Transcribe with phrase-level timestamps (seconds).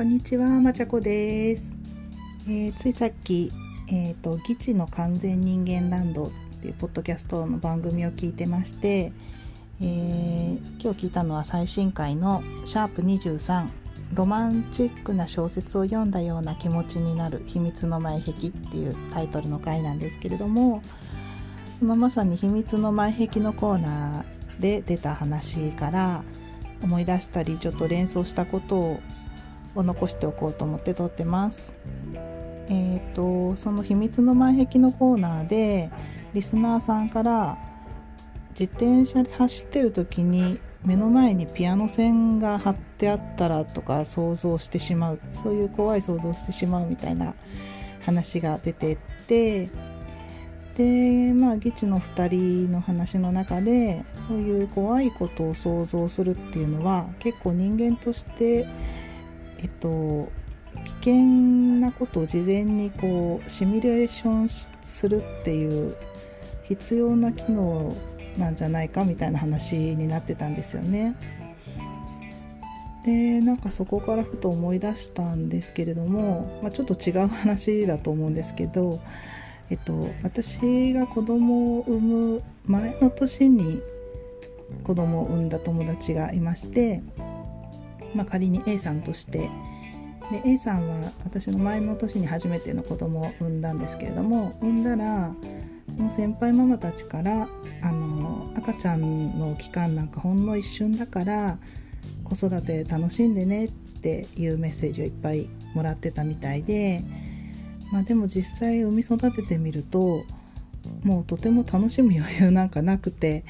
[0.00, 1.70] こんにちは、まちゃこです。
[2.48, 3.52] えー、ついさっき、
[3.88, 6.30] えっ、ー、と、ギチの完全人間ランドっ
[6.62, 9.12] ていうポッドキャストの番組を聞いてまして、
[9.82, 13.68] えー、今日聞いたのは最新回のシャープ23
[14.14, 20.82] ロマンチックな小説を読んだような気持ちになる秘密の前壁っていうタイトルの回なんですけれども、
[21.82, 26.24] ままさに秘密の前壁のコーナーで出た話から
[26.82, 29.00] 思い出したりちょっと連想したことを
[29.74, 31.74] を残しておこうと思って撮ってます。
[32.68, 35.90] えっ、ー、とその秘密の前壁のコーナーで
[36.34, 37.58] リスナーさんから
[38.50, 47.34] 自転車で走ってる時に目の前にピアノ線が張ってあったらとか想像してしまうそういう怖い想像してしまうみたいな
[48.02, 49.70] 話が出てって
[50.76, 58.66] でまあ議チの2人の話の中でそういう怖いことを想像するっていうのは結構人間として
[59.62, 60.30] えっと
[60.84, 61.14] 危険
[61.80, 65.96] なことを事前にこうシミュレーションするっていう
[66.64, 67.96] 必要な機能
[68.38, 71.16] なんじゃないかみたいな話になってたんですよね。
[73.04, 79.00] でなんかそこからふと思い出したんですけれども、まあ、ちょっと違う話だと思うんですけど、
[79.70, 83.80] えっと、私が子供を産む前の年に
[84.84, 87.02] 子供を産んだ友達がいまして
[88.14, 89.50] まあ、仮に A さんとして。
[90.30, 95.34] で A さんは私の前の年に初めての子供を産んだんですけれども産んだら
[95.90, 97.48] その先輩ママたちから
[97.82, 101.58] あの赤ちゃんの期間なんかほんの一瞬だから
[102.22, 107.02] 子育て楽しんでねっていうメッセージをいっぱいもらってたみたいで、
[107.92, 110.24] まあ、でも実際産み育ててみると
[111.02, 113.44] もうとても楽しむ余裕なんかなくて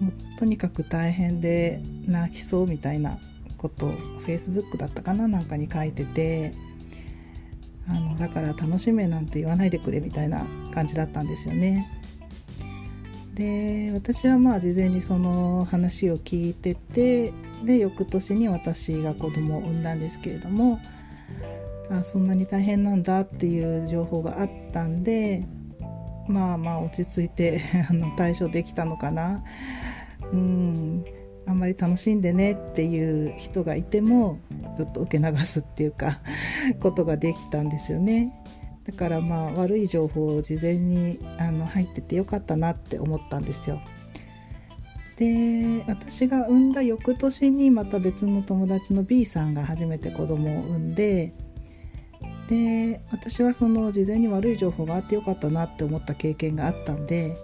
[0.00, 3.18] もうとにかく大変で泣きそうみたいな
[3.58, 3.90] こと
[4.26, 6.54] Facebook だったかななんかに書いてて
[7.88, 11.86] あのだから楽しめなんて言わないでくれみたいな感じだったんですよね。
[13.34, 17.32] で私はまあ事前にその話を聞いてて
[17.64, 20.80] で翌年に私が子供を産んだんですけれども
[21.88, 25.46] あそんなに大変なんだっていう情報があったんで
[26.26, 27.62] まあまあ落ち着いて
[28.16, 29.42] 対処できたのかな。
[30.32, 31.04] うん
[31.48, 34.38] あんまり楽しんでねっていう人がいても
[34.76, 36.20] ちょっと受け流すっていうか
[36.80, 38.32] ことができたんですよね。
[38.84, 43.80] だからまあ悪い情報を事前にあの入っててよかったなって思ったんですよ。
[45.16, 51.32] で私が産んだ翌年にまた別の友達の B さんが初めて子供を産んで
[52.48, 57.36] で私はその事前に悪い情報があってよかったなって思った経験があったんで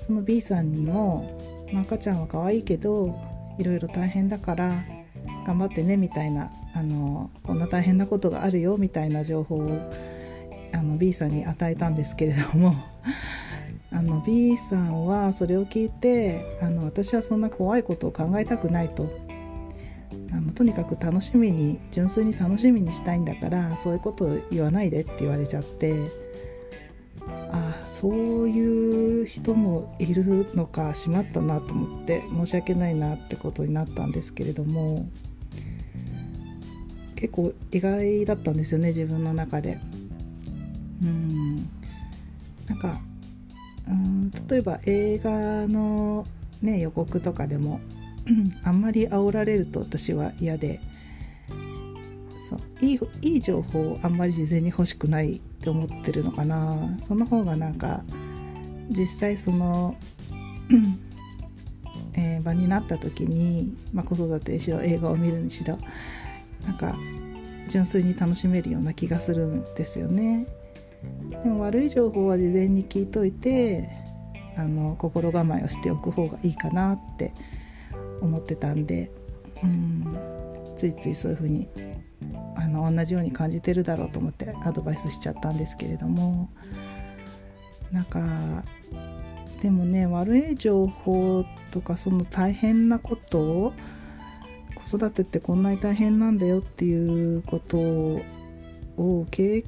[0.00, 1.38] その B さんにも、
[1.72, 3.14] ま、赤ちゃんは可愛いけど
[3.60, 4.82] いろいろ大変だから
[5.46, 9.92] 頑張ってねみたいなあのこんな大変なことがあるよみたいな情報を
[10.72, 12.74] あの B さんに与えたんですけれども
[13.92, 19.08] あの B さんはそれを聞いてあの私はそんな怖いことを考えたくないと。
[20.32, 26.29] あのとにかく楽しみに純粋に楽しみにしたいんだからそういうことを言わないでって言われちゃって。
[28.00, 35.06] そういう人もいるのかしまったなと思って申し訳ないなってことになったんですけれども
[37.14, 39.78] 結構意外だったんですよね自分の中で。
[41.02, 41.56] うん
[42.66, 43.00] なんか
[43.88, 46.26] うん例えば映画の、
[46.62, 47.80] ね、予告とかでも
[48.64, 50.80] あんまり煽られると私は嫌で
[52.50, 58.02] そういいいい情報をあんまり事前に欲しくないって思ってるのかなその方がなんか
[58.90, 59.96] 実際その、
[62.14, 65.78] えー、場になった時に、まあ、子育てにしろ映画を見るにしろ
[66.66, 66.96] なんか
[67.68, 70.46] 純粋に楽しめるような気がするんですよね。
[71.42, 73.88] でも悪い情報は事前に聞いといて
[74.56, 77.32] あの心構えをしておく方がいいかなって
[78.20, 79.10] 思ってたんで、
[79.62, 80.04] うん、
[80.76, 81.68] ついついそういうふうに
[82.70, 86.48] の同じように感じてるだろうと思ってアドバイスしちゃったんですけれども。
[87.92, 88.20] なんか
[89.62, 93.72] でもね悪い情報とかその大変なことを
[94.74, 97.78] 子育てってこんなに大変なんだよっていうこと
[98.96, 99.64] を経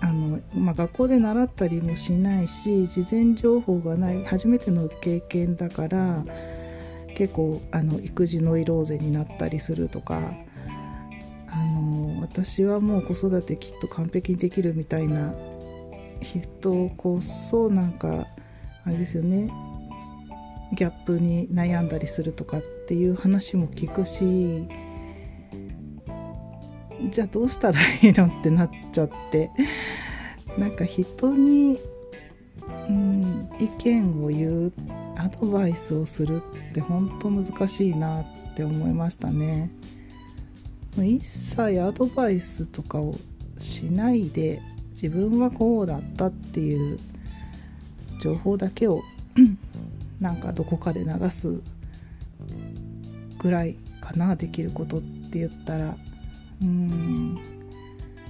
[0.00, 6.24] あの、まあ、学校で習ったりもしないし事前情報がない初めての経験だから
[7.16, 10.20] 結構あの育児ノイローゼになったりするとか
[11.52, 15.34] あの私はもう子育てきっと完璧にできるみたいな
[16.22, 18.26] 人こそなんか
[18.84, 19.52] あれですよね
[20.72, 24.66] ギャップに悩んだりするとかっていう話も聞くし
[27.10, 29.50] じゃあどうしたらいいのってなっちゃって
[30.56, 31.78] なんか人に、
[32.88, 34.72] うん、意見を言う
[35.16, 38.24] アドバイスをするって本当難しいなっ
[38.54, 39.70] て思いましたね。
[40.98, 43.14] 一切アドバイスとかを
[43.58, 44.60] しないで
[44.90, 46.98] 自分はこうだったっていう
[48.20, 49.02] 情報だけを
[50.20, 51.62] なんかどこかで流す
[53.38, 55.96] ぐらいかなできることって言ったら
[56.60, 57.34] うん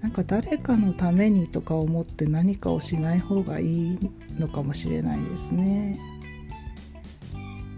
[0.00, 3.98] なんか誰かのためにとか思って何かをしない方がいい
[4.38, 5.98] のかもしれないですね。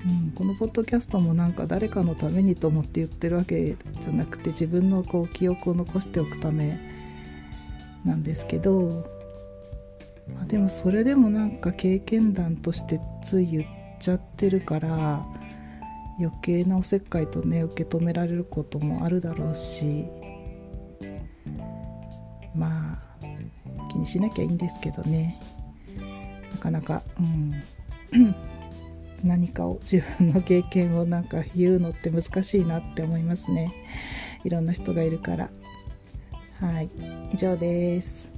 [0.06, 6.78] うん、このポッドキャストもなんか誰かのためにと思って言ってるわけじゃなくて自分のこう記憶を残しておくため
[8.04, 9.04] なんですけど、
[10.32, 13.66] まあ、でもそれでもなんか経験談としてつい言っ
[13.98, 15.26] ちゃってるから
[16.20, 20.06] 余計なおせっかいとね受け止められることもあるだろうし
[22.54, 23.06] まあ
[23.90, 25.38] 気にしなきゃいいんですけどね。
[26.52, 28.34] なかなかうん。
[29.26, 33.74] 何かを自分の経験をなんか言うのって難しいなって思いますね。
[34.44, 35.50] いろんな人がいるから。
[36.60, 36.90] はい。
[37.32, 38.35] 以上です。